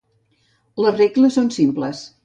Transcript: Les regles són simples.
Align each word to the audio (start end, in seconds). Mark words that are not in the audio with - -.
Les 0.85 0.97
regles 1.03 1.39
són 1.41 1.55
simples. 1.61 2.07